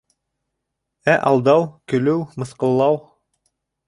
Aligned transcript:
Ә 1.11 1.17
алдау, 1.31 1.67
көлөү, 1.93 2.23
мыҫҡыллау? 2.45 2.99